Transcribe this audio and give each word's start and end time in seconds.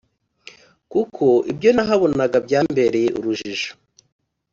kuko 0.91 1.25
ibyo 1.51 1.69
nahabonaga 1.75 2.37
byambereye 2.45 3.07
urujijo, 3.19 3.71